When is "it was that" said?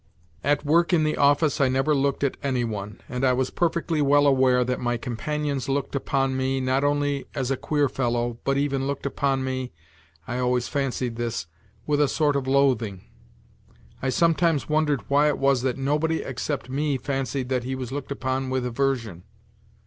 15.27-15.77